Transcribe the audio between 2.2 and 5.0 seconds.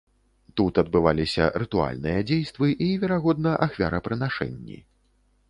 дзействы і, верагодна, ахвярапрынашэнні.